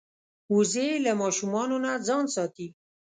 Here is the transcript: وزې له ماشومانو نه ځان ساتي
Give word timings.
وزې 0.55 0.87
له 1.05 1.11
ماشومانو 1.21 1.75
نه 1.85 1.91
ځان 2.07 2.25
ساتي 2.35 2.67